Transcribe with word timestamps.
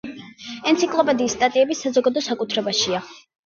ენციკლოპედიის 0.71 1.37
სტატიები 1.39 1.79
საზოგადო 1.85 2.27
საკუთრებაშია. 2.33 3.07